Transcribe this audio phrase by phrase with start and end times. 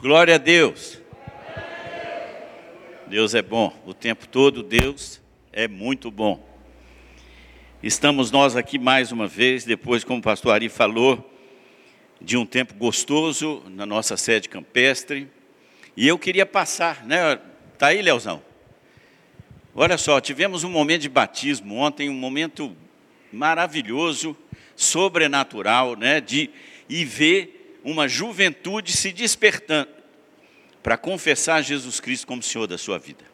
[0.00, 1.02] Glória a Deus.
[3.08, 3.76] Deus é bom.
[3.84, 5.20] O tempo todo Deus
[5.52, 6.48] é muito bom.
[7.82, 11.28] Estamos nós aqui mais uma vez, depois, como o pastor Ari falou,
[12.20, 15.28] de um tempo gostoso na nossa sede campestre.
[15.96, 17.40] E eu queria passar, né?
[17.76, 18.40] Tá aí, Leozão?
[19.74, 22.72] Olha só, tivemos um momento de batismo ontem, um momento
[23.32, 24.36] maravilhoso,
[24.76, 26.20] sobrenatural, né?
[26.20, 26.50] De
[26.88, 29.90] e ver uma juventude se despertando
[30.82, 33.24] para confessar Jesus Cristo como Senhor da sua vida.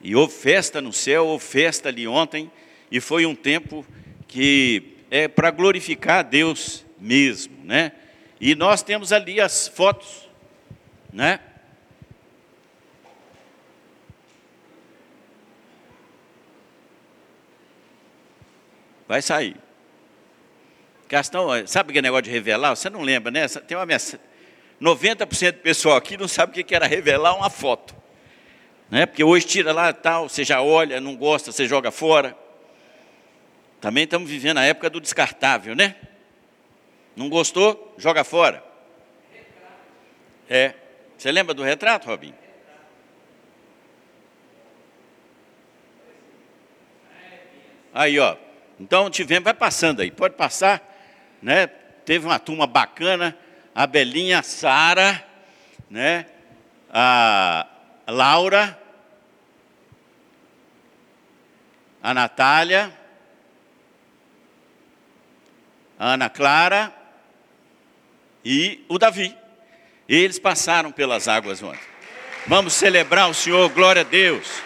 [0.00, 2.50] E houve festa no céu, houve festa ali ontem,
[2.90, 3.84] e foi um tempo
[4.26, 7.92] que é para glorificar a Deus mesmo, né?
[8.40, 10.28] E nós temos ali as fotos,
[11.12, 11.40] né?
[19.08, 19.67] Vai sair.
[21.08, 22.76] Gastão, sabe aquele negócio de revelar?
[22.76, 23.48] Você não lembra, né?
[23.48, 27.96] Tem uma 90% do pessoal aqui não sabe o que era revelar uma foto.
[28.90, 29.06] Né?
[29.06, 32.36] Porque hoje tira lá tal, você já olha, não gosta, você joga fora.
[33.80, 35.96] Também estamos vivendo a época do descartável, né?
[37.16, 37.94] Não gostou?
[37.96, 38.62] Joga fora.
[40.48, 40.74] É.
[41.16, 42.34] Você lembra do retrato, Robin?
[47.94, 48.36] Aí, ó.
[48.78, 50.87] Então tivemos, vai passando aí, pode passar
[51.42, 51.66] né?
[52.04, 53.36] Teve uma turma bacana,
[53.74, 55.24] a Belinha, a Sara,
[55.90, 56.26] né?
[56.90, 57.66] A
[58.06, 58.78] Laura,
[62.02, 62.92] a Natália,
[65.98, 66.92] a Ana Clara
[68.44, 69.36] e o Davi.
[70.08, 71.80] Eles passaram pelas águas ontem.
[72.46, 74.62] Vamos celebrar o Senhor, glória a Deus.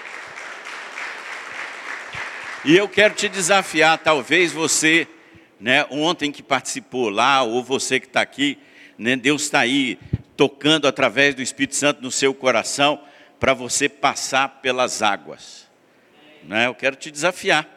[2.65, 5.09] E eu quero te desafiar, talvez você
[5.63, 8.59] né, ontem que participou lá, ou você que está aqui,
[8.99, 9.97] né, Deus está aí
[10.37, 13.01] tocando através do Espírito Santo no seu coração
[13.39, 15.69] para você passar pelas águas.
[16.43, 17.69] Né, eu quero te desafiar.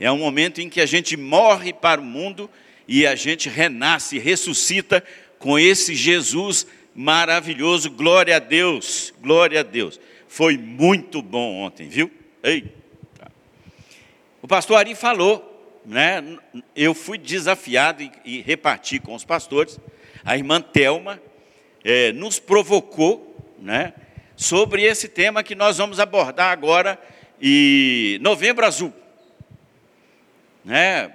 [0.00, 2.50] É um momento em que a gente morre para o mundo
[2.88, 5.02] e a gente renasce, ressuscita
[5.38, 7.88] com esse Jesus maravilhoso.
[7.88, 10.00] Glória a Deus, glória a Deus.
[10.26, 12.10] Foi muito bom ontem, viu?
[12.42, 12.74] Ei.
[14.42, 15.55] O pastor Ari falou
[15.86, 16.36] né,
[16.74, 19.78] eu fui desafiado e, e reparti com os pastores.
[20.24, 21.22] A irmã Telma
[21.84, 23.94] é, nos provocou né,
[24.34, 27.00] sobre esse tema que nós vamos abordar agora,
[27.40, 28.92] e Novembro Azul.
[30.64, 31.12] Né,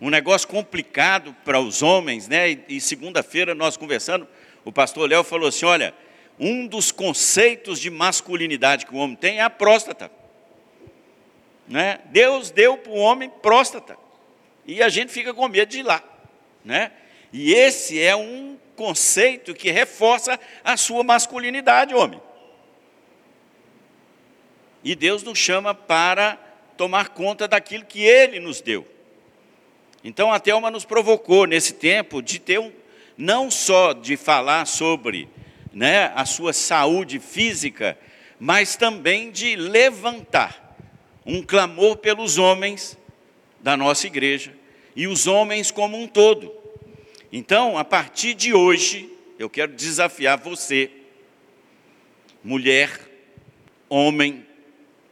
[0.00, 2.52] um negócio complicado para os homens, né?
[2.52, 4.26] E, e segunda-feira nós conversando,
[4.64, 5.92] o pastor Léo falou assim: olha,
[6.38, 10.10] um dos conceitos de masculinidade que o homem tem é a próstata.
[11.68, 12.00] Né?
[12.06, 13.96] Deus deu para o homem próstata.
[14.66, 16.02] E a gente fica com medo de ir lá.
[16.64, 16.90] Né?
[17.32, 22.20] E esse é um conceito que reforça a sua masculinidade, homem.
[24.82, 26.38] E Deus nos chama para
[26.76, 28.86] tomar conta daquilo que Ele nos deu.
[30.02, 32.72] Então a Thelma nos provocou nesse tempo de ter um,
[33.16, 35.28] não só de falar sobre
[35.72, 37.98] né, a sua saúde física,
[38.38, 40.67] mas também de levantar
[41.28, 42.96] um clamor pelos homens
[43.60, 44.50] da nossa igreja
[44.96, 46.50] e os homens como um todo.
[47.30, 50.90] Então, a partir de hoje, eu quero desafiar você,
[52.42, 52.90] mulher,
[53.90, 54.46] homem,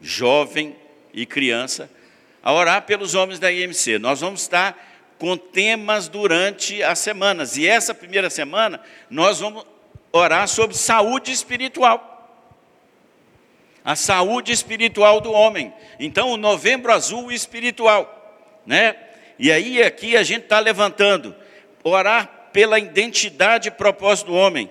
[0.00, 0.74] jovem
[1.12, 1.90] e criança,
[2.42, 3.98] a orar pelos homens da IMC.
[3.98, 9.66] Nós vamos estar com temas durante as semanas, e essa primeira semana nós vamos
[10.12, 12.15] orar sobre saúde espiritual
[13.86, 15.72] a saúde espiritual do homem.
[16.00, 18.96] Então, o novembro azul espiritual, né?
[19.38, 21.32] E aí aqui a gente está levantando,
[21.84, 24.68] orar pela identidade e propósito do homem,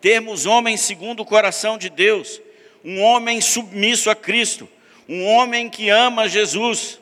[0.00, 2.40] termos homens segundo o coração de Deus,
[2.82, 4.66] um homem submisso a Cristo,
[5.06, 6.98] um homem que ama Jesus,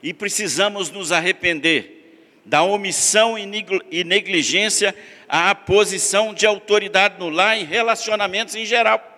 [0.00, 4.94] e precisamos nos arrepender da omissão e negligência
[5.28, 9.13] à posição de autoridade no lar e relacionamentos em geral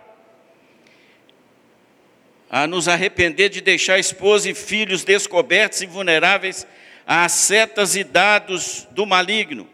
[2.50, 6.66] a nos arrepender de deixar esposa e filhos descobertos e vulneráveis
[7.06, 9.68] às setas e dados do maligno,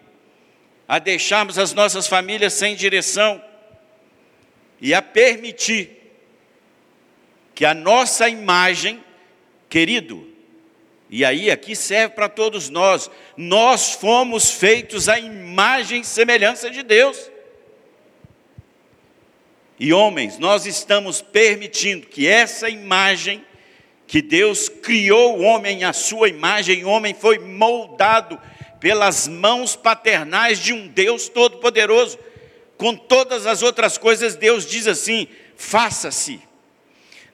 [0.86, 3.42] a deixarmos as nossas famílias sem direção
[4.80, 6.02] e a permitir
[7.54, 9.02] que a nossa imagem,
[9.68, 10.32] querido,
[11.08, 16.82] e aí aqui serve para todos nós, nós fomos feitos à imagem e semelhança de
[16.82, 17.30] Deus.
[19.82, 23.44] E homens, nós estamos permitindo que essa imagem,
[24.06, 28.40] que Deus criou o homem à sua imagem, o homem foi moldado
[28.78, 32.16] pelas mãos paternais de um Deus todo-poderoso,
[32.76, 35.26] com todas as outras coisas, Deus diz assim:
[35.56, 36.40] faça-se.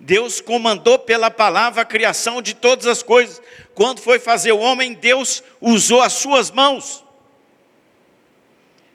[0.01, 3.43] Deus comandou pela palavra a criação de todas as coisas.
[3.75, 7.05] Quando foi fazer o homem, Deus usou as suas mãos.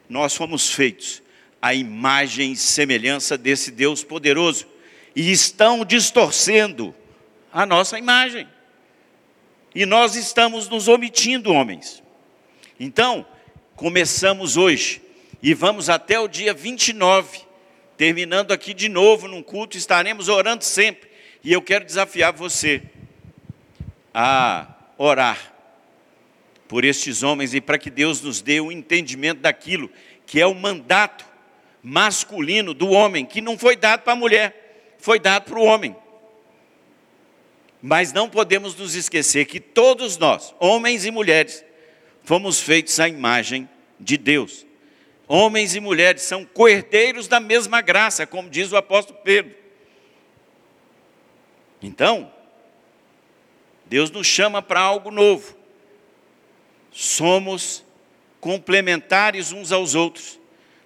[0.10, 1.23] Nós fomos feitos
[1.64, 4.68] à imagem e semelhança desse Deus poderoso
[5.16, 6.94] e estão distorcendo
[7.54, 8.46] a nossa imagem.
[9.74, 12.04] E nós estamos nos omitindo, homens.
[12.78, 13.26] Então,
[13.78, 15.02] começamos hoje
[15.42, 17.40] e vamos até o dia 29
[17.96, 21.10] terminando aqui de novo num culto, estaremos orando sempre.
[21.42, 22.84] E eu quero desafiar você
[24.14, 24.68] a
[24.98, 25.54] orar
[26.68, 29.90] por estes homens e para que Deus nos dê o um entendimento daquilo
[30.26, 31.32] que é o mandato
[31.84, 35.94] masculino do homem, que não foi dado para a mulher, foi dado para o homem.
[37.82, 41.66] Mas não podemos nos esquecer que todos nós, homens e mulheres,
[42.24, 43.68] fomos feitos à imagem
[44.00, 44.66] de Deus.
[45.28, 49.54] Homens e mulheres são coerdeiros da mesma graça, como diz o apóstolo Pedro.
[51.82, 52.32] Então,
[53.86, 55.58] Deus nos chama para algo novo.
[56.92, 57.84] Somos
[58.40, 60.40] complementares uns aos outros.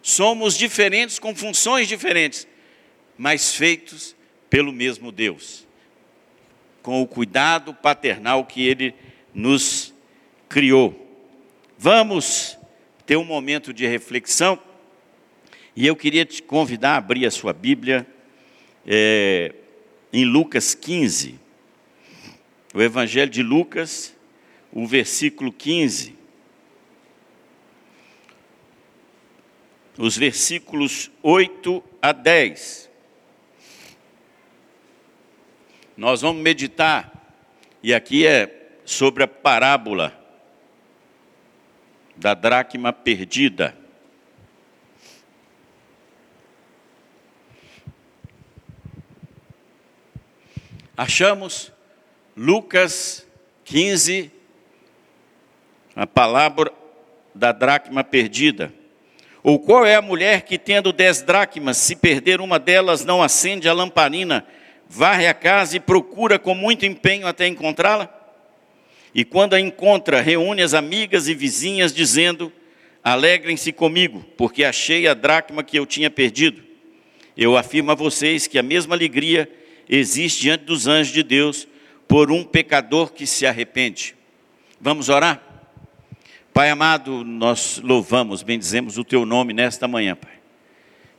[0.08, 2.48] Somos diferentes com funções diferentes,
[3.18, 4.16] mas feitos
[4.50, 5.68] pelo mesmo Deus.
[6.82, 8.96] Com o cuidado paternal que ele
[9.34, 9.94] nos
[10.48, 10.96] criou.
[11.78, 12.58] Vamos
[13.06, 14.58] ter um momento de reflexão.
[15.76, 18.08] E eu queria te convidar a abrir a sua Bíblia
[18.88, 19.54] é,
[20.14, 21.38] em Lucas 15.
[22.74, 24.16] O Evangelho de Lucas,
[24.72, 26.17] o versículo 15.
[29.98, 32.88] Os versículos 8 a 10.
[35.98, 37.12] Nós vamos meditar,
[37.82, 40.16] e aqui é sobre a parábola
[42.16, 43.76] da dracma perdida.
[50.96, 51.72] Achamos
[52.36, 53.28] Lucas
[53.66, 54.32] 15,
[55.96, 56.72] a palavra
[57.34, 58.77] da dracma perdida.
[59.48, 63.70] Ou qual é a mulher que, tendo dez dracmas, se perder uma delas, não acende
[63.70, 64.46] a lamparina,
[64.90, 68.14] varre a casa e procura com muito empenho até encontrá-la?
[69.16, 72.52] E quando a encontra, reúne as amigas e vizinhas, dizendo:
[73.02, 76.62] Alegrem-se comigo, porque achei a dracma que eu tinha perdido.
[77.38, 79.50] Eu afirmo a vocês que a mesma alegria
[79.88, 81.66] existe diante dos anjos de Deus
[82.06, 84.14] por um pecador que se arrepende.
[84.82, 85.42] Vamos orar?
[86.58, 90.40] Pai amado, nós louvamos, bendizemos o teu nome nesta manhã, Pai.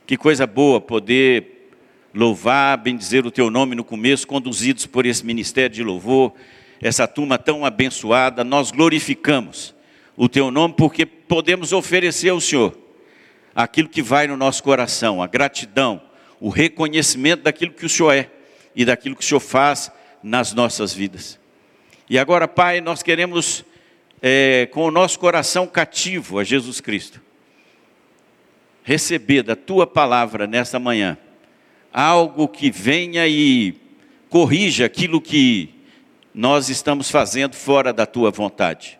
[0.05, 1.71] Que coisa boa poder
[2.13, 6.33] louvar, bendizer o teu nome no começo, conduzidos por esse ministério de louvor
[6.81, 9.73] essa turma tão abençoada, nós glorificamos
[10.17, 12.77] o teu nome porque podemos oferecer ao Senhor
[13.55, 16.01] aquilo que vai no nosso coração, a gratidão,
[16.37, 18.29] o reconhecimento daquilo que o Senhor é
[18.75, 19.89] e daquilo que o Senhor faz
[20.21, 21.39] nas nossas vidas.
[22.09, 23.63] E agora, Pai, nós queremos,
[24.21, 27.21] é, com o nosso coração cativo a Jesus Cristo,
[28.83, 31.17] receber da tua palavra nesta manhã
[31.91, 33.75] algo que venha e
[34.29, 35.69] corrija aquilo que
[36.33, 38.99] nós estamos fazendo fora da tua vontade.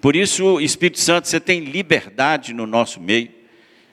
[0.00, 3.30] Por isso, Espírito Santo, você tem liberdade no nosso meio.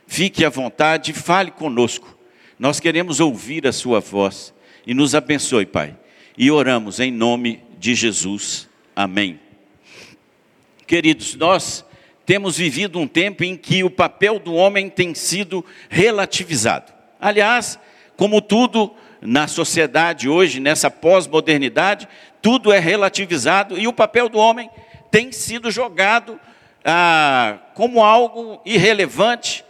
[0.07, 2.17] Fique à vontade e fale conosco.
[2.59, 4.53] Nós queremos ouvir a sua voz
[4.85, 5.97] e nos abençoe, Pai.
[6.37, 8.69] E oramos em nome de Jesus.
[8.95, 9.42] Amém.
[10.93, 11.83] Queridos, nós
[12.23, 16.93] temos vivido um tempo em que o papel do homem tem sido relativizado.
[17.19, 17.79] Aliás,
[18.15, 22.07] como tudo na sociedade hoje, nessa pós-modernidade,
[22.43, 24.69] tudo é relativizado e o papel do homem
[25.09, 26.39] tem sido jogado
[26.85, 29.65] ah, como algo irrelevante.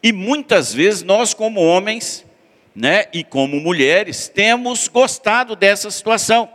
[0.00, 2.24] E muitas vezes nós, como homens
[2.72, 6.48] né, e como mulheres, temos gostado dessa situação.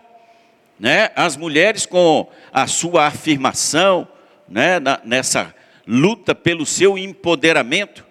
[0.80, 1.12] Né?
[1.14, 4.08] As mulheres, com a sua afirmação,
[4.54, 5.54] né, nessa
[5.86, 8.06] luta pelo seu empoderamento,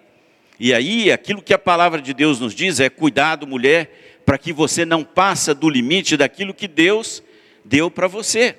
[0.59, 4.51] e aí aquilo que a palavra de Deus nos diz é: cuidado, mulher, para que
[4.51, 7.23] você não passe do limite daquilo que Deus
[7.63, 8.57] deu para você.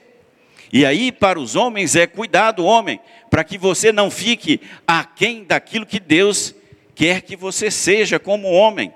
[0.72, 2.98] E aí, para os homens, é cuidado, homem,
[3.30, 6.54] para que você não fique aquém daquilo que Deus
[6.94, 8.92] quer que você seja como homem.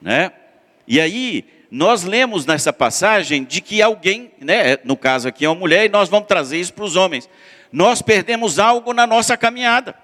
[0.00, 0.32] Né?
[0.88, 5.54] E aí, nós lemos nessa passagem de que alguém, né, no caso aqui é uma
[5.54, 7.28] mulher, e nós vamos trazer isso para os homens.
[7.72, 9.94] Nós perdemos algo na nossa caminhada.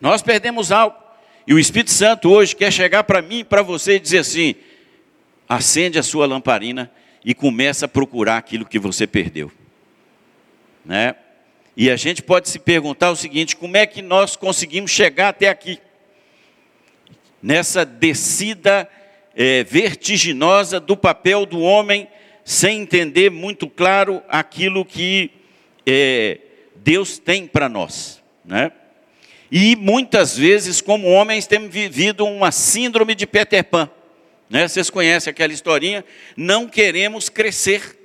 [0.00, 0.96] Nós perdemos algo.
[1.46, 4.54] E o Espírito Santo hoje quer chegar para mim para você e dizer assim:
[5.48, 6.90] acende a sua lamparina
[7.24, 9.50] e começa a procurar aquilo que você perdeu.
[10.84, 11.14] Né?
[11.76, 15.48] E a gente pode se perguntar o seguinte: como é que nós conseguimos chegar até
[15.48, 15.78] aqui?
[17.42, 18.88] Nessa descida
[19.34, 22.08] é, vertiginosa do papel do homem,
[22.44, 25.30] sem entender muito claro aquilo que
[25.86, 26.38] é,
[26.74, 28.22] Deus tem para nós.
[28.44, 28.72] Né?
[29.50, 33.88] E muitas vezes, como homens, temos vivido uma síndrome de Peter Pan.
[34.50, 34.66] Né?
[34.66, 36.04] Vocês conhecem aquela historinha?
[36.36, 37.96] Não queremos crescer.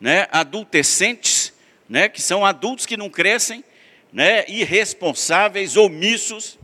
[0.00, 0.26] Né?
[0.32, 1.52] Adultescentes,
[1.88, 2.08] né?
[2.08, 3.62] que são adultos que não crescem,
[4.10, 4.44] né?
[4.48, 6.58] irresponsáveis, omissos,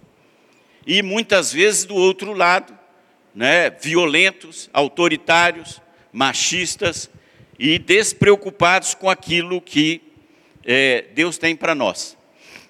[0.87, 2.77] e muitas vezes do outro lado,
[3.35, 3.69] né?
[3.69, 5.83] violentos, autoritários,
[6.13, 7.11] machistas
[7.59, 10.06] e despreocupados com aquilo que
[10.67, 12.17] é, Deus tem para nós.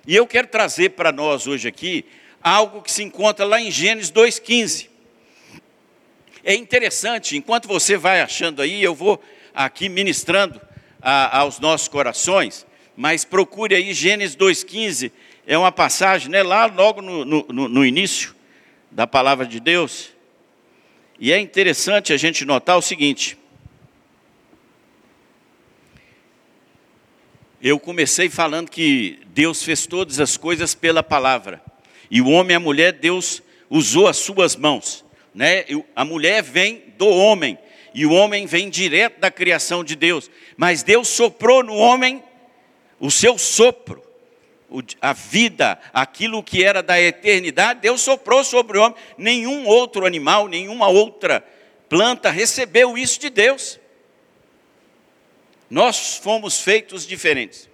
[0.07, 2.05] E eu quero trazer para nós hoje aqui
[2.43, 4.89] algo que se encontra lá em Gênesis 2,15.
[6.45, 9.21] É interessante, enquanto você vai achando aí, eu vou
[9.53, 10.61] aqui ministrando
[11.01, 15.11] a, aos nossos corações, mas procure aí Gênesis 2,15,
[15.47, 18.35] é uma passagem, né, lá logo no, no, no início
[18.91, 20.11] da palavra de Deus.
[21.19, 23.39] E é interessante a gente notar o seguinte:
[27.69, 31.63] eu comecei falando que Deus fez todas as coisas pela palavra,
[32.11, 35.05] e o homem e a mulher, Deus usou as suas mãos
[35.37, 35.67] né?
[35.95, 37.59] A mulher vem do homem
[37.93, 40.31] e o homem vem direto da criação de Deus.
[40.57, 42.25] Mas Deus soprou no homem
[42.99, 44.03] o seu sopro,
[45.01, 48.97] a vida, aquilo que era da eternidade, Deus soprou sobre o homem.
[49.19, 51.45] Nenhum outro animal, nenhuma outra
[51.87, 53.79] planta recebeu isso de Deus.
[55.71, 57.69] Nós fomos feitos diferentes.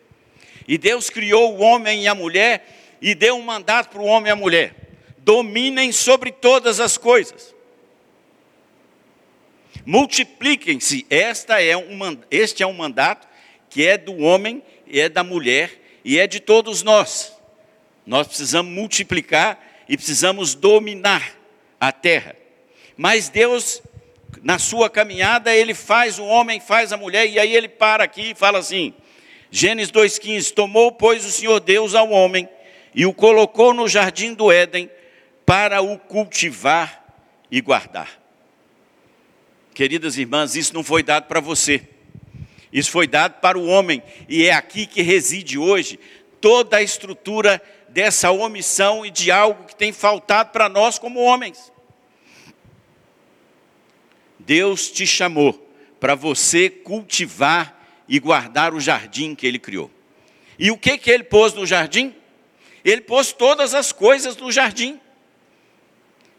[0.67, 4.29] E Deus criou o homem e a mulher e deu um mandato para o homem
[4.29, 4.75] e a mulher:
[5.19, 7.53] dominem sobre todas as coisas
[9.85, 11.07] multipliquem-se.
[11.11, 13.27] Esta é um, este é um mandato
[13.69, 17.33] que é do homem, é da mulher e é de todos nós.
[18.07, 21.37] Nós precisamos multiplicar e precisamos dominar
[21.81, 22.37] a terra.
[22.97, 23.83] Mas Deus,
[24.43, 28.31] na sua caminhada, ele faz o homem, faz a mulher, e aí ele para aqui
[28.31, 28.95] e fala assim:
[29.51, 32.49] Gênesis 2,15: Tomou, pois, o Senhor Deus ao homem
[32.95, 34.91] e o colocou no jardim do Éden
[35.47, 37.05] para o cultivar
[37.51, 38.21] e guardar.
[39.75, 41.89] Queridas irmãs, isso não foi dado para você.
[42.73, 45.99] Isso foi dado para o homem, e é aqui que reside hoje
[46.41, 51.72] toda a estrutura dessa omissão e de algo que tem faltado para nós como homens.
[54.47, 55.71] Deus te chamou
[56.01, 59.91] para você cultivar e guardar o jardim que ele criou.
[60.59, 62.15] E o que que ele pôs no jardim?
[62.85, 65.01] Ele pôs todas as coisas no jardim.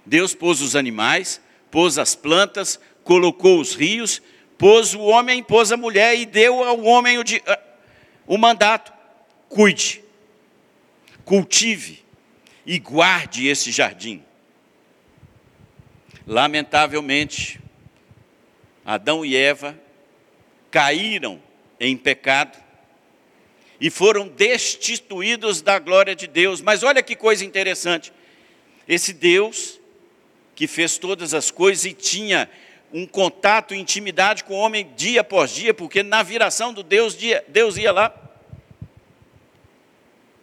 [0.05, 1.41] Deus pôs os animais,
[1.72, 4.22] pôs as plantas, colocou os rios,
[4.57, 7.60] pôs o homem, pôs a mulher e deu ao homem o, ah,
[8.27, 8.91] o mandato:
[9.48, 10.03] cuide,
[11.24, 12.03] cultive
[12.65, 14.24] e guarde esse jardim.
[16.27, 17.62] Lamentavelmente,
[18.86, 19.78] Adão e Eva
[20.70, 21.42] caíram
[21.80, 22.58] em pecado
[23.80, 26.62] e foram destituídos da glória de Deus.
[26.62, 28.12] Mas olha que coisa interessante.
[28.88, 29.80] Esse Deus
[30.56, 32.50] que fez todas as coisas e tinha
[32.94, 37.75] um contato, intimidade com o homem dia após dia, porque na viração do Deus, Deus
[37.75, 38.16] ia lá.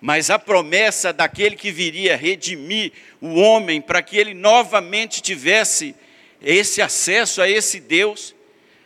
[0.01, 5.95] Mas a promessa daquele que viria redimir o homem para que ele novamente tivesse
[6.43, 8.35] esse acesso a esse Deus,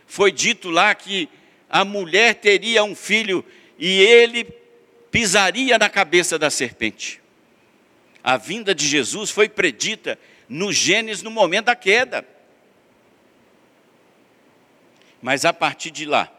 [0.06, 1.28] foi dito lá que
[1.68, 3.44] a mulher teria um filho
[3.78, 4.44] e ele
[5.10, 7.20] pisaria na cabeça da serpente.
[8.22, 10.18] A vinda de Jesus foi predita
[10.48, 12.26] no Gênesis no momento da queda.
[15.20, 16.30] Mas a partir de lá,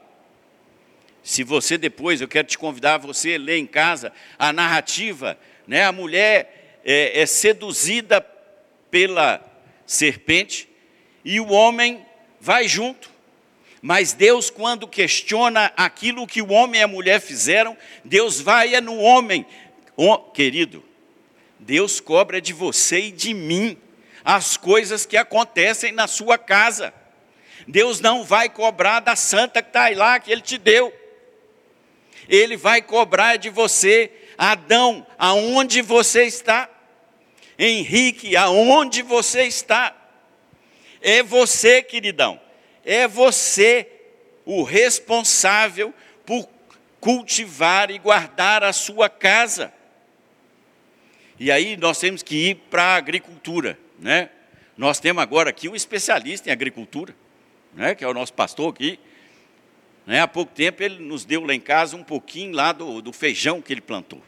[1.24, 5.84] se você depois, eu quero te convidar você ler em casa a narrativa, né?
[5.84, 8.22] A mulher é, é seduzida
[8.92, 9.44] pela
[9.86, 10.70] serpente
[11.26, 12.06] e o homem
[12.40, 13.10] vai junto.
[13.82, 18.82] Mas Deus, quando questiona aquilo que o homem e a mulher fizeram, Deus vai é
[18.82, 19.46] no homem.
[19.98, 20.84] Oh, querido,
[21.60, 23.78] Deus cobra de você e de mim
[24.24, 26.94] as coisas que acontecem na sua casa.
[27.68, 30.94] Deus não vai cobrar da santa que está lá, que Ele te deu.
[32.28, 36.70] Ele vai cobrar de você, Adão, aonde você está.
[37.58, 39.96] Henrique, aonde você está.
[41.06, 42.40] É você, queridão,
[42.84, 43.88] é você
[44.44, 45.94] o responsável
[46.26, 46.50] por
[47.00, 49.72] cultivar e guardar a sua casa.
[51.40, 54.30] E aí nós temos que ir para a agricultura, né?
[54.76, 57.16] Nós temos agora aqui um especialista em agricultura
[57.76, 58.98] né, que é o nosso pastor aqui.
[60.08, 60.22] Né?
[60.22, 63.62] Há pouco tempo ele nos deu lá em casa um pouquinho lá do, do feijão
[63.62, 64.24] que ele plantou.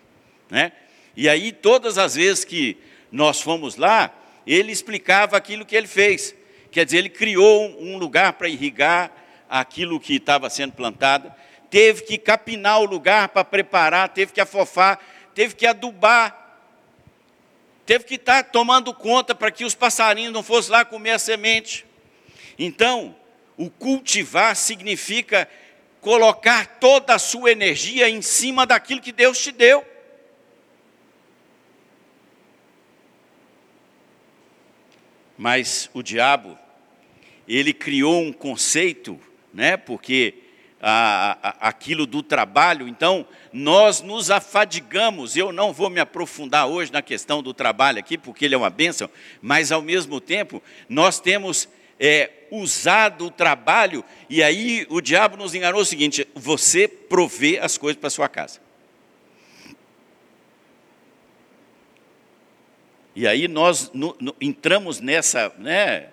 [0.49, 0.71] Né?
[1.15, 2.77] E aí, todas as vezes que
[3.11, 4.13] nós fomos lá,
[4.45, 6.35] ele explicava aquilo que ele fez.
[6.71, 9.11] Quer dizer, ele criou um lugar para irrigar
[9.49, 11.33] aquilo que estava sendo plantado,
[11.69, 14.99] teve que capinar o lugar para preparar, teve que afofar,
[15.33, 16.59] teve que adubar,
[17.85, 21.19] teve que estar tá tomando conta para que os passarinhos não fossem lá comer a
[21.19, 21.85] semente.
[22.59, 23.15] Então,
[23.55, 25.49] o cultivar significa
[26.01, 29.85] colocar toda a sua energia em cima daquilo que Deus te deu.
[35.37, 36.57] Mas o diabo,
[37.47, 39.19] ele criou um conceito,
[39.53, 39.77] né?
[39.77, 40.33] Porque
[40.81, 45.35] a, a, aquilo do trabalho, então nós nos afadigamos.
[45.35, 48.69] Eu não vou me aprofundar hoje na questão do trabalho aqui, porque ele é uma
[48.69, 49.09] bênção,
[49.41, 51.67] mas ao mesmo tempo nós temos
[51.99, 57.77] é, usado o trabalho, e aí o diabo nos enganou o seguinte: você provê as
[57.77, 58.66] coisas para sua casa.
[63.17, 66.09] E aí nós no, no, entramos nessa, né,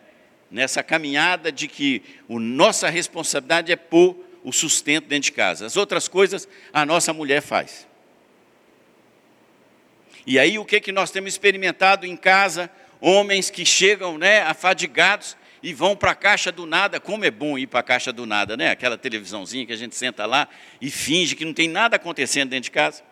[0.51, 5.67] nessa caminhada de que a nossa responsabilidade é pôr o sustento dentro de casa.
[5.67, 7.87] As outras coisas a nossa mulher faz.
[10.27, 12.71] E aí o que, que nós temos experimentado em casa?
[13.03, 16.99] Homens que chegam né, afadigados e vão para a caixa do nada.
[16.99, 18.71] Como é bom ir para a caixa do nada, né?
[18.71, 20.49] Aquela televisãozinha que a gente senta lá
[20.81, 23.03] e finge que não tem nada acontecendo dentro de casa.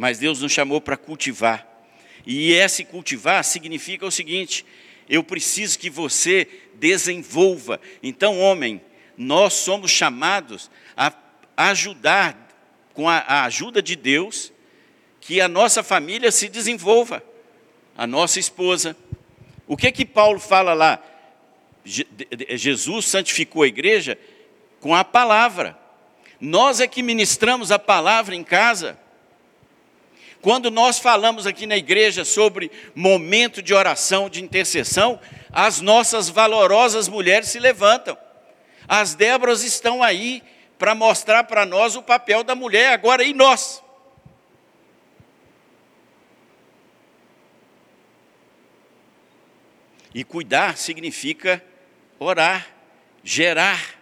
[0.00, 1.68] Mas Deus nos chamou para cultivar.
[2.26, 4.64] E esse cultivar significa o seguinte:
[5.06, 7.78] eu preciso que você desenvolva.
[8.02, 8.80] Então, homem,
[9.14, 11.12] nós somos chamados a
[11.54, 12.34] ajudar,
[12.94, 14.50] com a, ajuda de Deus,
[15.20, 17.22] que a nossa família se desenvolva,
[17.94, 18.96] a nossa esposa.
[19.66, 20.98] O que que Paulo fala lá?
[21.84, 24.18] Jesus santificou a igreja
[24.80, 25.78] com a palavra.
[26.40, 28.98] Nós é que ministramos a palavra em casa.
[30.40, 35.20] Quando nós falamos aqui na igreja sobre momento de oração, de intercessão,
[35.52, 38.16] as nossas valorosas mulheres se levantam.
[38.88, 40.42] As Débora estão aí
[40.78, 43.82] para mostrar para nós o papel da mulher, agora e nós?
[50.14, 51.62] E cuidar significa
[52.18, 52.66] orar,
[53.22, 54.00] gerar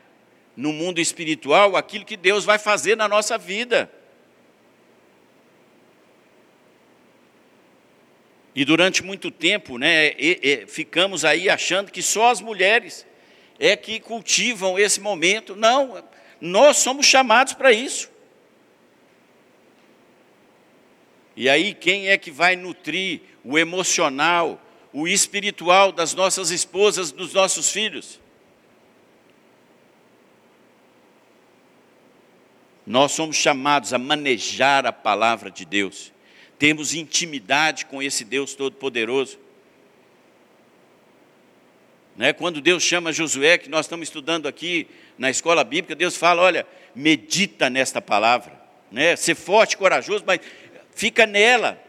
[0.57, 3.93] no mundo espiritual aquilo que Deus vai fazer na nossa vida.
[8.59, 13.07] E durante muito tempo, né, e, e, ficamos aí achando que só as mulheres
[13.57, 15.55] é que cultivam esse momento.
[15.55, 16.03] Não,
[16.41, 18.11] nós somos chamados para isso.
[21.37, 24.61] E aí, quem é que vai nutrir o emocional,
[24.93, 28.19] o espiritual das nossas esposas, dos nossos filhos?
[32.85, 36.13] Nós somos chamados a manejar a palavra de Deus
[36.59, 39.39] temos intimidade com esse Deus Todo-Poderoso.
[42.17, 42.33] Né?
[42.33, 46.67] Quando Deus chama Josué, que nós estamos estudando aqui na escola bíblica, Deus fala: olha,
[46.95, 49.15] medita nesta palavra, né?
[49.15, 50.41] ser forte, corajoso, mas
[50.95, 51.81] fica nela.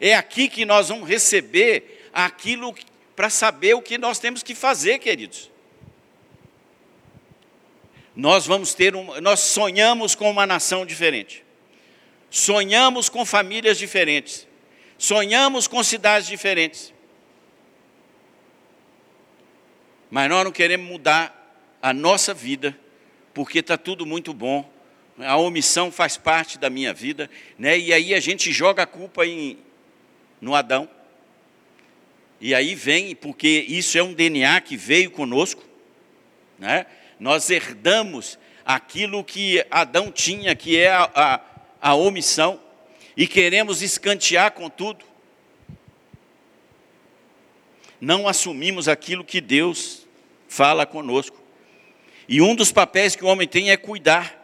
[0.00, 2.74] É aqui que nós vamos receber aquilo
[3.14, 5.48] para saber o que nós temos que fazer, queridos.
[8.14, 11.41] Nós vamos ter um, nós sonhamos com uma nação diferente.
[12.32, 14.48] Sonhamos com famílias diferentes.
[14.96, 16.94] Sonhamos com cidades diferentes.
[20.10, 22.74] Mas nós não queremos mudar a nossa vida,
[23.34, 24.66] porque está tudo muito bom.
[25.18, 27.78] A omissão faz parte da minha vida, né?
[27.78, 29.58] e aí a gente joga a culpa em,
[30.40, 30.88] no Adão.
[32.40, 35.62] E aí vem, porque isso é um DNA que veio conosco,
[36.58, 36.86] né?
[37.20, 41.51] nós herdamos aquilo que Adão tinha, que é a, a
[41.82, 42.60] a omissão
[43.16, 45.04] e queremos escantear com tudo.
[48.00, 50.06] Não assumimos aquilo que Deus
[50.48, 51.42] fala conosco.
[52.28, 54.40] E um dos papéis que o homem tem é cuidar.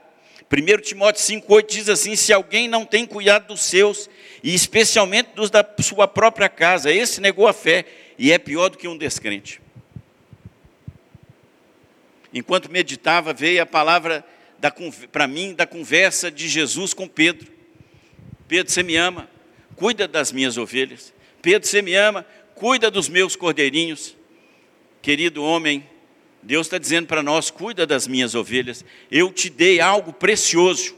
[0.51, 4.11] 1 Timóteo 5,8 diz assim: se alguém não tem cuidado dos seus,
[4.43, 7.85] e especialmente dos da sua própria casa, esse negou a fé
[8.19, 9.61] e é pior do que um descrente.
[12.33, 14.25] Enquanto meditava, veio a palavra
[15.13, 17.51] para mim da conversa de Jesus com Pedro.
[18.47, 19.29] Pedro, você me ama,
[19.77, 21.13] cuida das minhas ovelhas.
[21.41, 24.17] Pedro, você me ama, cuida dos meus cordeirinhos.
[25.01, 25.89] Querido homem,
[26.43, 28.85] Deus está dizendo para nós: cuida das minhas ovelhas.
[29.11, 30.97] Eu te dei algo precioso.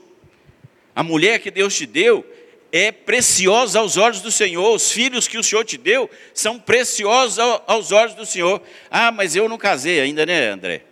[0.94, 2.25] A mulher que Deus te deu
[2.73, 4.75] é preciosa aos olhos do Senhor.
[4.75, 8.62] Os filhos que o Senhor te deu são preciosos aos olhos do Senhor.
[8.90, 10.85] Ah, mas eu não casei ainda, né, André?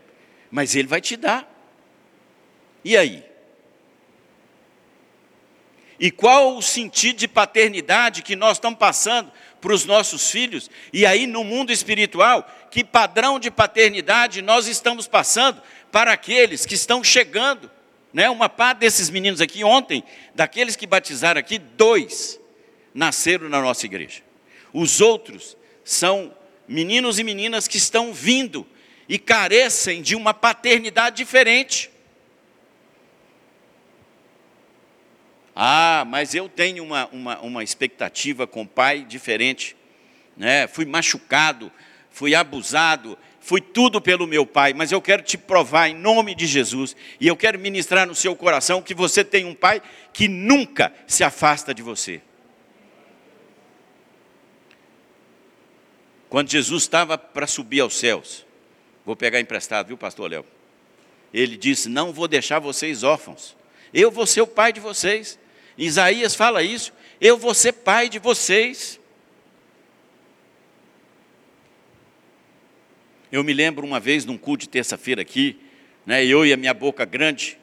[0.51, 1.58] Mas Ele vai te dar.
[2.89, 3.23] E aí?
[6.01, 10.71] E qual o sentido de paternidade que nós estamos passando para os nossos filhos?
[10.91, 15.61] E aí, no mundo espiritual, que padrão de paternidade nós estamos passando
[15.93, 17.71] para aqueles que estão chegando?
[18.11, 18.31] Né?
[18.31, 20.03] Uma parte desses meninos aqui, ontem,
[20.35, 22.41] daqueles que batizaram aqui, dois
[22.95, 24.23] nasceram na nossa igreja.
[24.73, 26.35] Os outros são
[26.67, 28.67] meninos e meninas que estão vindo
[29.07, 31.98] e carecem de uma paternidade diferente.
[35.61, 39.77] Ah, mas eu tenho uma, uma, uma expectativa com o pai diferente.
[40.37, 40.69] Né?
[40.69, 41.73] Fui machucado,
[42.13, 46.47] fui abusado, fui tudo pelo meu pai, mas eu quero te provar em nome de
[46.47, 50.95] Jesus, e eu quero ministrar no seu coração que você tem um pai que nunca
[51.09, 52.23] se afasta de você.
[56.29, 58.47] Quando Jesus estava para subir aos céus,
[59.05, 60.45] vou pegar emprestado, viu, pastor Léo?
[61.35, 63.57] Ele disse: Não vou deixar vocês órfãos,
[63.93, 65.37] eu vou ser o pai de vocês.
[65.79, 68.99] Isaías fala isso, eu vou ser pai de vocês.
[73.31, 75.61] Eu me lembro uma vez num culto de terça-feira aqui,
[76.05, 77.59] né, eu e a minha boca grande,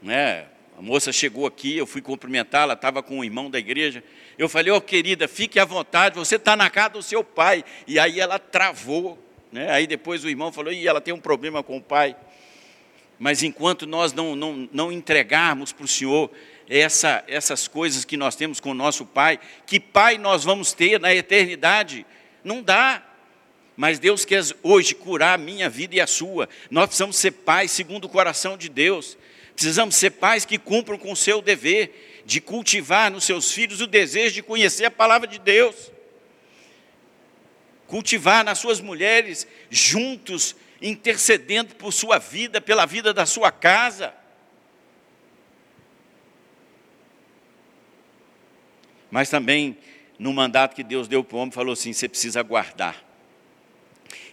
[0.00, 0.46] né,
[0.80, 4.02] a moça chegou aqui, eu fui cumprimentá-la, estava com o irmão da igreja.
[4.38, 7.62] Eu falei, ô oh, querida, fique à vontade, você está na casa do seu pai.
[7.86, 9.22] E aí ela travou.
[9.52, 9.70] Né?
[9.70, 12.16] Aí depois o irmão falou, e ela tem um problema com o pai.
[13.18, 16.30] Mas enquanto nós não, não, não entregarmos para o Senhor
[16.70, 21.00] essa, essas coisas que nós temos com o nosso Pai, que Pai nós vamos ter
[21.00, 22.06] na eternidade?
[22.44, 23.02] Não dá.
[23.76, 26.48] Mas Deus quer hoje curar a minha vida e a sua.
[26.70, 29.18] Nós precisamos ser pais segundo o coração de Deus.
[29.54, 33.86] Precisamos ser pais que cumpram com o seu dever de cultivar nos seus filhos o
[33.86, 35.90] desejo de conhecer a palavra de Deus.
[37.88, 44.14] Cultivar nas suas mulheres, juntos, intercedendo por sua vida, pela vida da sua casa.
[49.10, 49.76] Mas também,
[50.18, 53.04] no mandato que Deus deu para o homem, falou assim: você precisa guardar.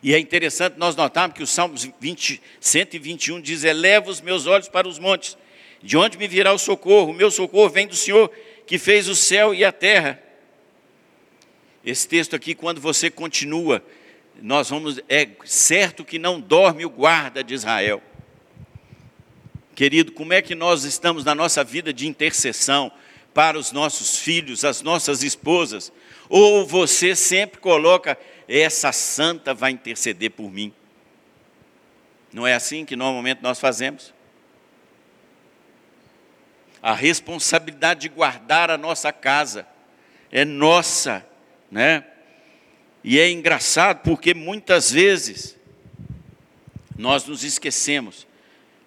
[0.02, 4.70] E é interessante nós notarmos que o Salmo 20, 121 diz: Eleva os meus olhos
[4.70, 5.38] para os montes,
[5.82, 7.12] de onde me virá o socorro?
[7.12, 8.32] O meu socorro vem do Senhor,
[8.66, 10.22] que fez o céu e a terra.
[11.84, 13.84] Esse texto aqui, quando você continua,
[14.42, 18.02] nós vamos, é certo que não dorme o guarda de Israel.
[19.74, 22.92] Querido, como é que nós estamos na nossa vida de intercessão?
[23.38, 25.94] Para os nossos filhos, as nossas esposas,
[26.28, 30.74] ou você sempre coloca, essa santa vai interceder por mim?
[32.34, 34.12] Não é assim que normalmente nós fazemos?
[36.82, 39.68] A responsabilidade de guardar a nossa casa
[40.32, 41.24] é nossa,
[41.70, 42.06] né?
[43.04, 45.56] E é engraçado porque muitas vezes
[46.98, 48.26] nós nos esquecemos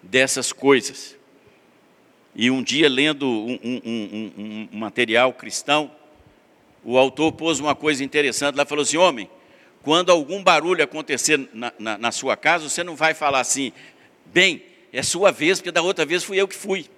[0.03, 1.17] dessas coisas.
[2.35, 5.91] E um dia, lendo um, um, um, um, material cristão,
[6.85, 9.29] o autor pôs uma coisa interessante lá, falou assim, homem,
[9.83, 13.73] quando algum barulho acontecer na, na, na sua casa, você não vai falar assim,
[14.27, 14.63] bem,
[14.93, 16.89] é sua vez, porque da outra vez fui eu que fui.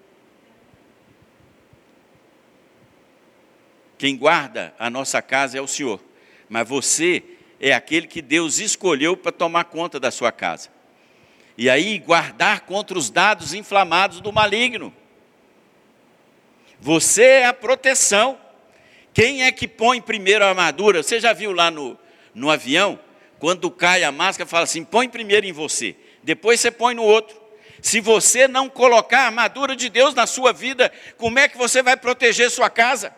[3.99, 6.01] Quem guarda a nossa casa é o Senhor,
[6.49, 7.23] mas você
[7.61, 10.68] é aquele que Deus escolheu para tomar conta da sua casa.
[11.57, 14.92] E aí, guardar contra os dados inflamados do maligno.
[16.83, 18.37] Você é a proteção.
[19.14, 21.01] Quem é que põe primeiro a armadura?
[21.01, 21.97] Você já viu lá no,
[22.35, 22.99] no avião?
[23.38, 27.40] Quando cai a máscara, fala assim: põe primeiro em você, depois você põe no outro.
[27.81, 31.85] Se você não colocar a armadura de Deus na sua vida, como é que você
[31.85, 33.14] vai proteger sua casa?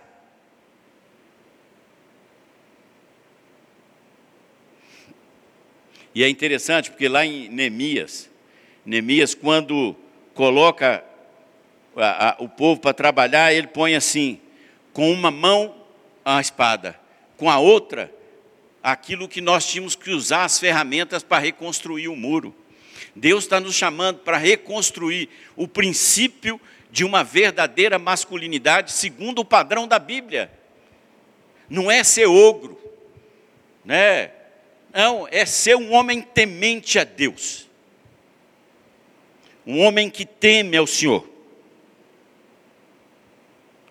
[6.14, 8.28] E é interessante porque lá em Neemias,
[8.84, 9.96] Neemias, quando
[10.34, 11.02] coloca
[11.96, 14.40] a, a, o povo para trabalhar, ele põe assim:
[14.92, 15.74] com uma mão
[16.24, 16.98] a espada,
[17.36, 18.12] com a outra,
[18.82, 22.54] aquilo que nós tínhamos que usar as ferramentas para reconstruir o muro.
[23.14, 29.86] Deus está nos chamando para reconstruir o princípio de uma verdadeira masculinidade segundo o padrão
[29.86, 30.50] da Bíblia.
[31.68, 32.78] Não é ser ogro,
[33.84, 34.30] né?
[34.92, 37.68] Não, é ser um homem temente a Deus.
[39.66, 41.33] Um homem que teme ao Senhor.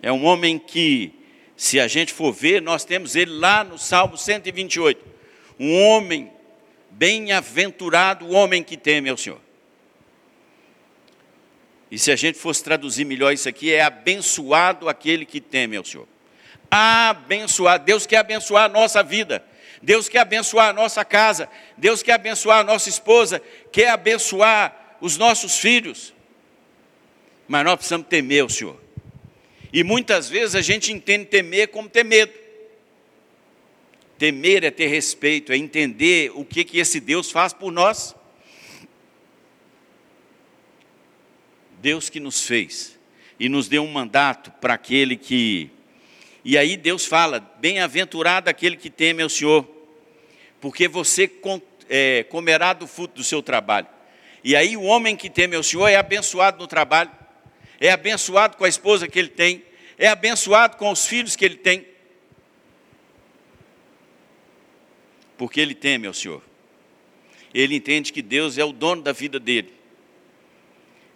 [0.03, 1.13] É um homem que,
[1.55, 5.01] se a gente for ver, nós temos ele lá no Salmo 128.
[5.57, 6.29] Um homem
[6.91, 9.39] bem-aventurado, o homem que teme ao Senhor.
[11.89, 15.85] E se a gente fosse traduzir melhor isso aqui, é abençoado aquele que teme ao
[15.85, 16.07] Senhor.
[16.69, 17.85] Abençoado.
[17.85, 19.41] Deus quer abençoar a nossa vida.
[19.81, 21.47] Deus quer abençoar a nossa casa.
[21.77, 23.41] Deus quer abençoar a nossa esposa.
[23.71, 26.13] Quer abençoar os nossos filhos.
[27.47, 28.82] Mas nós precisamos temer o Senhor.
[29.73, 32.31] E muitas vezes a gente entende temer como ter medo.
[34.19, 38.15] Temer é ter respeito, é entender o que, que esse Deus faz por nós.
[41.81, 42.97] Deus que nos fez
[43.39, 45.71] e nos deu um mandato para aquele que.
[46.45, 49.67] E aí Deus fala: bem-aventurado aquele que teme ao Senhor,
[50.61, 51.29] porque você
[51.89, 53.87] é, comerá do fruto do seu trabalho.
[54.43, 57.09] E aí o homem que teme ao Senhor é abençoado no trabalho,
[57.83, 59.61] é abençoado com a esposa que ele tem,
[59.97, 61.85] é abençoado com os filhos que ele tem,
[65.37, 66.41] porque ele teme ao Senhor.
[67.53, 69.73] Ele entende que Deus é o dono da vida dele.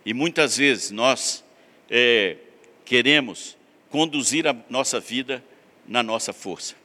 [0.05, 1.41] E muitas vezes nós
[1.89, 2.35] é,
[2.83, 3.55] queremos
[3.89, 5.41] conduzir a nossa vida
[5.87, 6.75] na nossa força.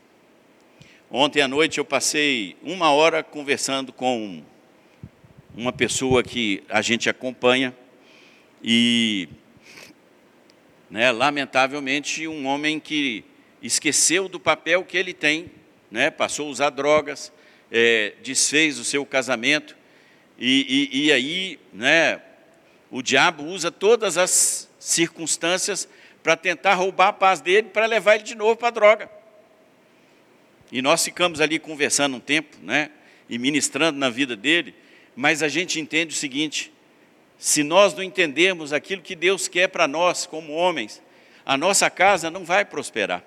[1.11, 4.45] Ontem à noite eu passei uma hora conversando com
[5.57, 7.77] uma pessoa que a gente acompanha
[8.62, 9.29] e,
[10.92, 13.24] né, lamentavelmente, um homem que
[13.62, 15.50] esqueceu do papel que ele tem,
[15.90, 17.33] né, passou a usar drogas,
[17.70, 19.74] é, desfez o seu casamento
[20.38, 22.20] e, e, e aí, né,
[22.90, 25.88] o diabo usa todas as circunstâncias
[26.22, 29.11] para tentar roubar a paz dele, para levar ele de novo para a droga.
[30.70, 32.90] E nós ficamos ali conversando um tempo, né,
[33.31, 34.74] e ministrando na vida dele,
[35.16, 36.70] mas a gente entende o seguinte:
[37.42, 41.02] se nós não entendermos aquilo que Deus quer para nós como homens,
[41.44, 43.20] a nossa casa não vai prosperar.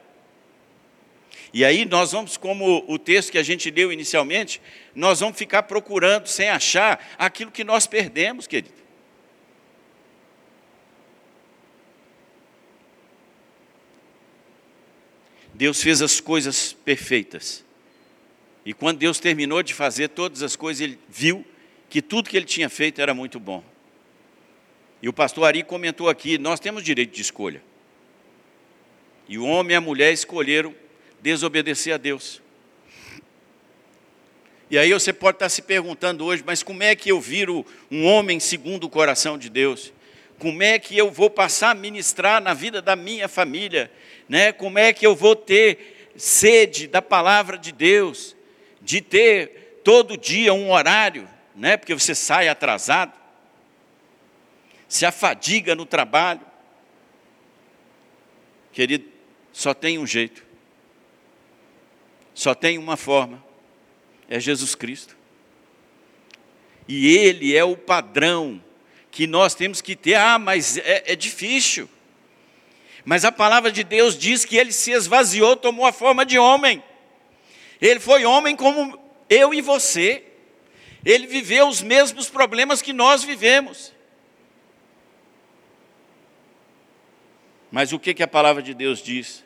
[1.54, 4.62] E aí nós vamos, como o texto que a gente leu inicialmente,
[4.96, 8.74] nós vamos ficar procurando sem achar aquilo que nós perdemos, querido.
[15.54, 17.66] Deus fez as coisas perfeitas.
[18.66, 21.46] E quando Deus terminou de fazer todas as coisas, ele viu
[21.90, 23.75] que tudo que ele tinha feito era muito bom.
[25.02, 27.62] E o pastor Ari comentou aqui: nós temos direito de escolha.
[29.28, 30.74] E o homem e a mulher escolheram
[31.22, 32.42] desobedecer a Deus.
[34.70, 38.06] E aí você pode estar se perguntando hoje, mas como é que eu viro um
[38.06, 39.94] homem segundo o coração de Deus?
[40.40, 43.92] Como é que eu vou passar a ministrar na vida da minha família?
[44.28, 44.52] Né?
[44.52, 48.36] Como é que eu vou ter sede da palavra de Deus?
[48.82, 51.78] De ter todo dia um horário, né?
[51.78, 53.14] porque você sai atrasado,
[54.88, 56.42] se afadiga no trabalho.
[58.72, 59.06] Querido,
[59.52, 60.46] só tem um jeito,
[62.34, 63.44] só tem uma forma:
[64.30, 65.16] é Jesus Cristo.
[66.88, 68.62] E Ele é o padrão
[69.10, 70.16] que nós temos que ter.
[70.16, 71.90] Ah, mas é, é difícil.
[73.06, 76.84] Mas a palavra de Deus diz que ele se esvaziou, tomou a forma de homem.
[77.80, 80.24] Ele foi homem como eu e você.
[81.06, 83.94] Ele viveu os mesmos problemas que nós vivemos.
[87.76, 89.44] Mas o que, que a palavra de Deus diz?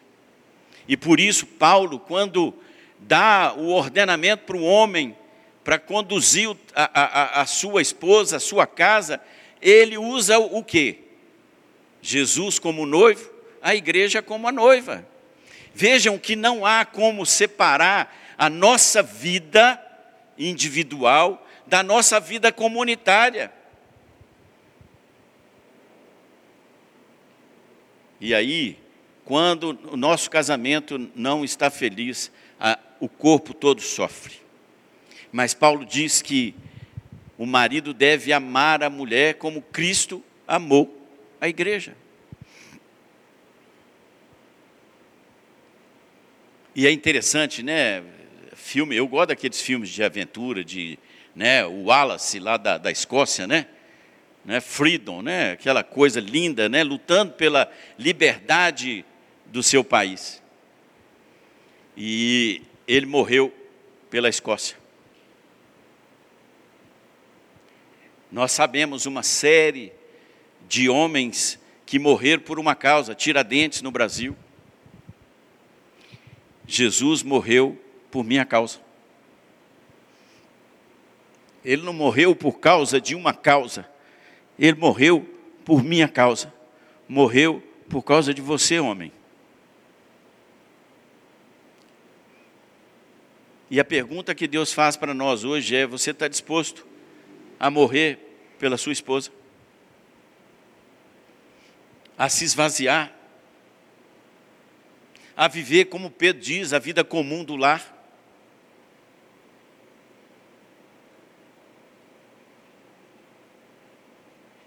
[0.88, 2.54] E por isso, Paulo, quando
[3.00, 5.18] dá o ordenamento para o homem,
[5.64, 9.20] para conduzir a, a, a, sua esposa, a sua casa,
[9.60, 11.00] ele usa o quê?
[12.04, 15.04] Jesus como noivo, a igreja como a noiva.
[15.74, 19.84] Vejam que não há como separar a nossa vida
[20.38, 23.52] individual da nossa vida comunitária.
[28.20, 28.78] E aí,
[29.24, 34.36] quando o nosso casamento não está feliz, a, o corpo todo sofre.
[35.32, 36.56] Mas Paulo diz que
[37.38, 41.08] o marido deve amar a mulher como Cristo amou
[41.40, 41.96] a igreja.
[46.76, 48.04] E é interessante, né?
[48.54, 51.00] Filme, eu gosto daqueles filmes de aventura, de
[51.36, 53.68] né, o Wallace lá da, da Escócia, né?
[54.50, 54.60] Né?
[54.60, 55.52] Freedom, né?
[55.52, 56.84] Aquela coisa linda, né?
[56.84, 59.06] Lutando pela liberdade
[59.46, 60.42] do seu país.
[61.96, 63.54] E ele morreu
[64.10, 64.76] pela Escócia.
[68.32, 69.94] Nós sabemos uma série
[70.68, 74.36] de homens que morreram por uma causa, Tiradentes no Brasil.
[76.66, 78.80] Jesus morreu por minha causa.
[81.64, 83.88] Ele não morreu por causa de uma causa,
[84.60, 85.28] ele morreu
[85.66, 86.54] por minha causa.
[87.08, 89.12] Morreu por causa de você, homem.
[93.72, 96.86] E a pergunta que Deus faz para nós hoje é: você está disposto
[97.60, 98.20] a morrer
[98.60, 99.32] pela sua esposa?
[102.20, 103.14] a se esvaziar,
[105.38, 107.99] a viver, como Pedro diz, a vida comum do lar.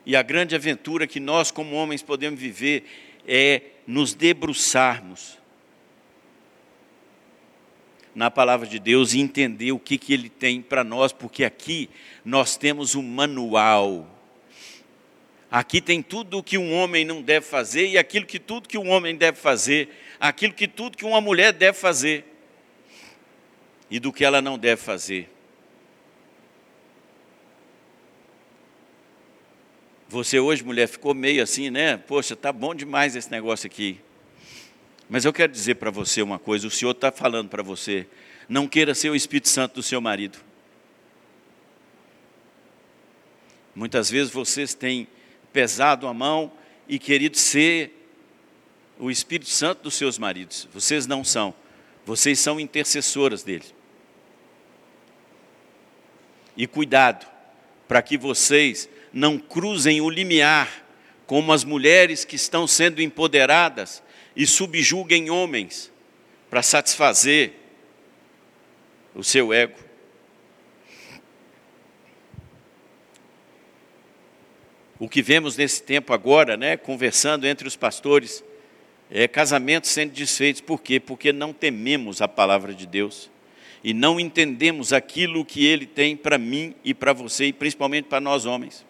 [0.05, 2.85] E a grande aventura que nós, como homens, podemos viver
[3.27, 5.38] é nos debruçarmos
[8.15, 11.88] na palavra de Deus e entender o que, que Ele tem para nós, porque aqui
[12.25, 14.09] nós temos um manual.
[15.51, 18.79] Aqui tem tudo o que um homem não deve fazer e aquilo que tudo que
[18.79, 19.88] um homem deve fazer,
[20.19, 22.25] aquilo que tudo que uma mulher deve fazer
[23.91, 25.29] e do que ela não deve fazer.
[30.12, 31.96] Você hoje, mulher, ficou meio assim, né?
[31.96, 33.98] Poxa, tá bom demais esse negócio aqui.
[35.09, 38.07] Mas eu quero dizer para você uma coisa: o Senhor está falando para você,
[38.46, 40.38] não queira ser o Espírito Santo do seu marido.
[43.75, 45.09] Muitas vezes vocês têm
[45.51, 46.53] pesado a mão
[46.87, 48.07] e querido ser
[48.98, 50.68] o Espírito Santo dos seus maridos.
[50.75, 51.55] Vocês não são.
[52.05, 53.64] Vocês são intercessoras dele.
[56.55, 57.27] E cuidado,
[57.88, 60.83] para que vocês não cruzem o limiar
[61.27, 64.03] como as mulheres que estão sendo empoderadas
[64.35, 65.92] e subjuguem homens
[66.51, 67.53] para satisfazer
[69.14, 69.79] o seu ego.
[74.98, 78.44] O que vemos nesse tempo agora, né, conversando entre os pastores,
[79.11, 80.61] é casamentos sendo desfeitos.
[80.61, 81.01] Por quê?
[81.01, 83.31] Porque não tememos a palavra de Deus
[83.83, 88.20] e não entendemos aquilo que Ele tem para mim e para você, e principalmente para
[88.20, 88.87] nós homens.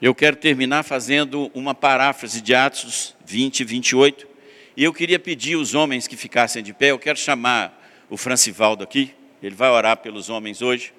[0.00, 4.28] Eu quero terminar fazendo uma paráfrase de Atos 20, 28.
[4.76, 7.76] E eu queria pedir os homens que ficassem de pé, eu quero chamar
[8.08, 10.92] o Francivaldo aqui, ele vai orar pelos homens hoje.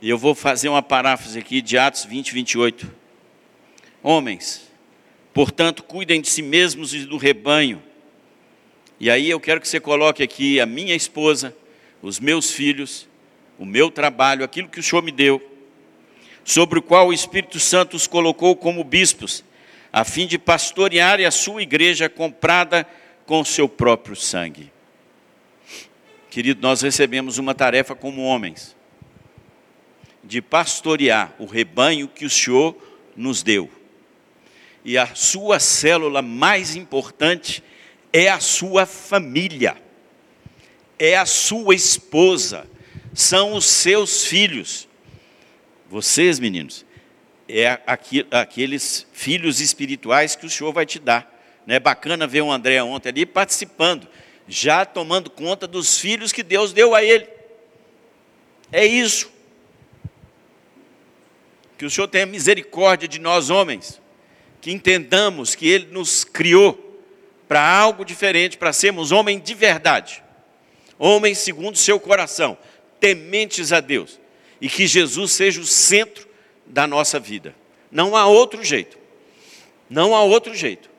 [0.00, 2.90] E eu vou fazer uma paráfrase aqui de Atos 20, 28.
[4.02, 4.66] Homens,
[5.34, 7.82] portanto, cuidem de si mesmos e do rebanho.
[8.98, 11.54] E aí eu quero que você coloque aqui a minha esposa,
[12.00, 13.06] os meus filhos
[13.58, 15.42] o meu trabalho, aquilo que o Senhor me deu,
[16.44, 19.44] sobre o qual o Espírito Santo os colocou como bispos,
[19.92, 22.86] a fim de pastorear a sua igreja comprada
[23.26, 24.72] com o seu próprio sangue.
[26.30, 28.76] Querido, nós recebemos uma tarefa como homens,
[30.22, 32.76] de pastorear o rebanho que o Senhor
[33.16, 33.70] nos deu.
[34.84, 37.62] E a sua célula mais importante
[38.12, 39.76] é a sua família,
[40.98, 42.66] é a sua esposa,
[43.14, 44.88] são os seus filhos.
[45.88, 46.84] Vocês, meninos,
[47.48, 47.80] é
[48.30, 51.34] aqueles filhos espirituais que o Senhor vai te dar.
[51.66, 54.06] Não é bacana ver o André ontem ali participando,
[54.46, 57.28] já tomando conta dos filhos que Deus deu a ele.
[58.70, 59.30] É isso.
[61.76, 64.00] Que o Senhor tenha misericórdia de nós homens,
[64.60, 66.84] que entendamos que Ele nos criou
[67.46, 70.22] para algo diferente, para sermos homens de verdade,
[70.98, 72.58] homens segundo o seu coração,
[73.00, 74.18] tementes a Deus
[74.60, 76.28] e que Jesus seja o centro
[76.66, 77.54] da nossa vida.
[77.90, 78.98] Não há outro jeito.
[79.88, 80.90] Não há outro jeito.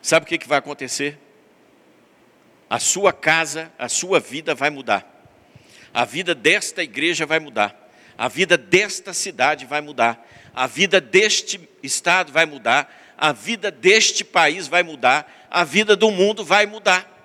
[0.00, 1.18] Sabe o que, que vai acontecer?
[2.70, 5.06] A sua casa, a sua vida vai mudar.
[5.92, 7.90] A vida desta igreja vai mudar.
[8.16, 10.26] A vida desta cidade vai mudar.
[10.54, 13.14] A vida deste estado vai mudar.
[13.16, 15.46] A vida deste país vai mudar.
[15.50, 17.17] A vida do mundo vai mudar.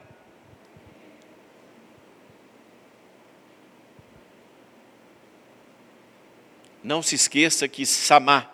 [6.84, 8.52] Não se esqueça que Samá,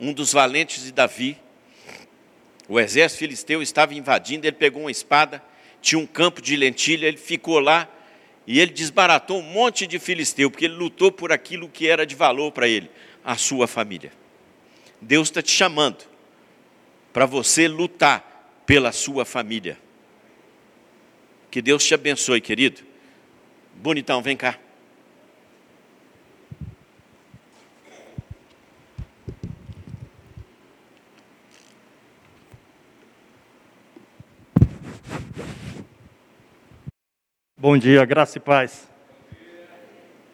[0.00, 1.38] um dos valentes de Davi,
[2.68, 5.42] o exército filisteu estava invadindo, ele pegou uma espada,
[5.80, 7.88] tinha um campo de lentilha, ele ficou lá
[8.46, 12.14] e ele desbaratou um monte de filisteu, porque ele lutou por aquilo que era de
[12.14, 12.90] valor para ele,
[13.22, 14.12] a sua família.
[15.00, 16.04] Deus está te chamando
[17.12, 19.78] para você lutar pela sua família.
[21.50, 22.82] Que Deus te abençoe, querido.
[23.74, 24.58] Bonitão, vem cá.
[37.60, 38.88] Bom dia, graça e paz.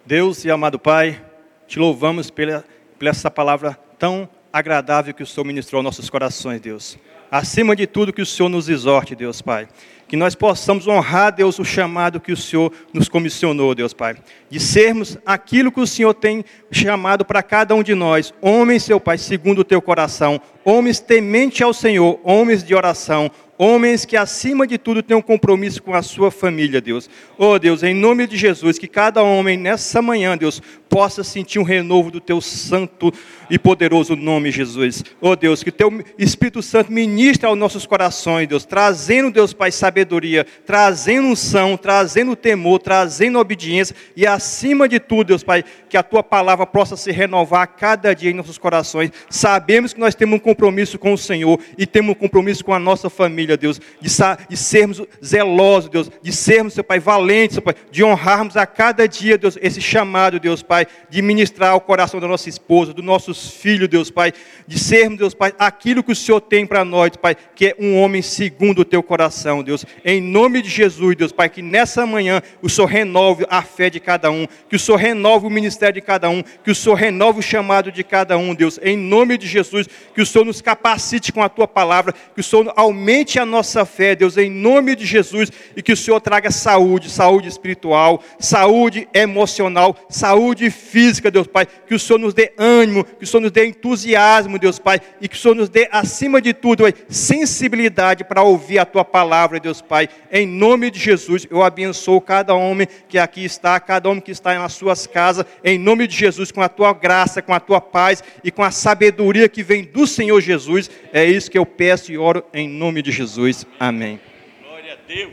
[0.04, 1.24] Deus e amado Pai,
[1.66, 2.62] te louvamos pela,
[2.98, 6.98] pela essa palavra tão agradável que o Senhor ministrou aos nossos corações, Deus.
[7.30, 9.66] Acima de tudo, que o Senhor nos exorte, Deus Pai.
[10.06, 14.16] Que nós possamos honrar, Deus, o chamado que o Senhor nos comissionou, Deus Pai,
[14.50, 19.00] de sermos aquilo que o Senhor tem chamado para cada um de nós, homens, seu
[19.00, 24.66] Pai, segundo o teu coração, homens temente ao Senhor, homens de oração, homens que acima
[24.66, 27.08] de tudo têm um compromisso com a sua família, Deus.
[27.38, 31.64] Oh Deus, em nome de Jesus, que cada homem nessa manhã, Deus, possa sentir um
[31.64, 33.12] renovo do teu santo
[33.50, 35.04] e poderoso nome, Jesus.
[35.20, 39.70] Oh Deus, que teu Espírito Santo ministre aos nossos corações, Deus, trazendo, Deus Pai,
[40.04, 46.02] sabedoria, trazendo unção, trazendo temor, trazendo obediência e acima de tudo, Deus Pai, que a
[46.02, 49.10] tua palavra possa se renovar cada dia em nossos corações.
[49.30, 52.78] Sabemos que nós temos um compromisso com o Senhor e temos um compromisso com a
[52.78, 54.10] nossa família, Deus, de,
[54.48, 59.08] de sermos zelosos, Deus, de sermos, seu Pai, valentes, seu Pai, de honrarmos a cada
[59.08, 63.50] dia, Deus, esse chamado, Deus Pai, de ministrar o coração da nossa esposa, dos nossos
[63.50, 64.32] filhos, Deus Pai,
[64.66, 67.98] de sermos, Deus Pai, aquilo que o Senhor tem para nós, Pai, que é um
[67.98, 69.83] homem segundo o teu coração, Deus.
[70.04, 74.00] Em nome de Jesus, Deus Pai, que nessa manhã o Senhor renove a fé de
[74.00, 77.40] cada um, que o Senhor renove o ministério de cada um, que o Senhor renove
[77.40, 78.78] o chamado de cada um, Deus.
[78.82, 82.44] Em nome de Jesus, que o Senhor nos capacite com a tua palavra, que o
[82.44, 86.50] Senhor aumente a nossa fé, Deus, em nome de Jesus, e que o Senhor traga
[86.50, 93.04] saúde, saúde espiritual, saúde emocional, saúde física, Deus Pai, que o Senhor nos dê ânimo,
[93.04, 96.40] que o Senhor nos dê entusiasmo, Deus Pai, e que o Senhor nos dê, acima
[96.40, 100.08] de tudo, sensibilidade para ouvir a Tua palavra, Deus Pai.
[100.30, 104.56] Em nome de Jesus, eu abençoo cada homem que aqui está, cada homem que está
[104.56, 108.22] nas suas casas, em nome de Jesus, com a Tua graça, com a Tua paz
[108.44, 110.90] e com a sabedoria que vem do Senhor Jesus.
[111.12, 113.66] É isso que eu peço e oro em nome de Jesus.
[113.80, 114.20] Amém.
[114.62, 115.32] Glória a Deus.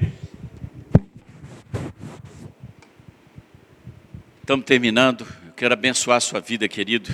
[4.42, 5.28] Estamos terminando.
[5.46, 7.14] Eu quero abençoar a sua vida, querido.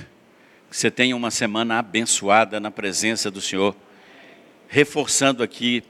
[0.69, 3.75] Que você tenha uma semana abençoada na presença do Senhor.
[4.69, 5.83] Reforçando aqui,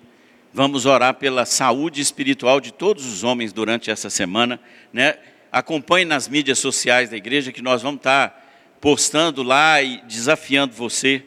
[0.58, 4.60] vamos orar pela saúde espiritual de todos os homens durante essa semana.
[4.92, 5.16] Né?
[5.52, 11.24] Acompanhe nas mídias sociais da igreja que nós vamos estar postando lá e desafiando você.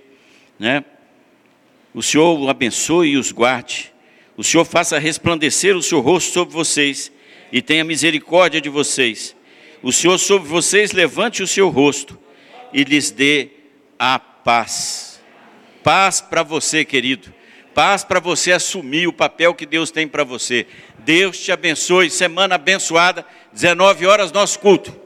[0.59, 0.85] Né?
[1.95, 3.93] O Senhor o abençoe e os guarde.
[4.37, 7.13] O Senhor faça resplandecer o seu rosto sobre vocês
[7.53, 9.37] e tenha misericórdia de vocês
[9.83, 12.19] o Senhor sobre vocês levante o seu rosto
[12.73, 13.49] e lhes dê
[13.99, 15.21] a paz.
[15.83, 17.33] Paz para você, querido.
[17.75, 20.67] Paz para você assumir o papel que Deus tem para você.
[20.99, 22.11] Deus te abençoe.
[22.11, 23.25] Semana abençoada.
[23.53, 25.00] 19 horas, nosso culto.